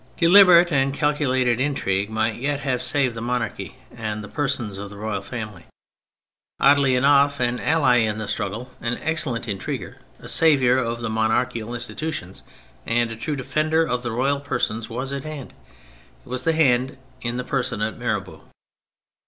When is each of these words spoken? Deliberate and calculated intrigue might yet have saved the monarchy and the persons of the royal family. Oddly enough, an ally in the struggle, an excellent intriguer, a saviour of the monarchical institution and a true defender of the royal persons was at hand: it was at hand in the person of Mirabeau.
Deliberate 0.17 0.71
and 0.71 0.95
calculated 0.95 1.59
intrigue 1.59 2.09
might 2.09 2.33
yet 2.41 2.61
have 2.61 2.81
saved 2.81 3.13
the 3.13 3.21
monarchy 3.21 3.75
and 3.95 4.23
the 4.23 4.27
persons 4.27 4.79
of 4.79 4.89
the 4.89 4.97
royal 4.97 5.21
family. 5.21 5.67
Oddly 6.59 6.95
enough, 6.95 7.39
an 7.39 7.59
ally 7.59 7.97
in 7.97 8.17
the 8.17 8.27
struggle, 8.27 8.71
an 8.81 8.97
excellent 9.03 9.47
intriguer, 9.47 9.97
a 10.19 10.27
saviour 10.27 10.77
of 10.77 11.01
the 11.01 11.09
monarchical 11.11 11.75
institution 11.75 12.33
and 12.87 13.11
a 13.11 13.15
true 13.15 13.35
defender 13.35 13.83
of 13.87 14.01
the 14.01 14.11
royal 14.11 14.39
persons 14.39 14.89
was 14.89 15.13
at 15.13 15.21
hand: 15.21 15.53
it 16.25 16.29
was 16.29 16.47
at 16.47 16.55
hand 16.55 16.97
in 17.21 17.37
the 17.37 17.43
person 17.43 17.79
of 17.83 17.99
Mirabeau. 17.99 18.45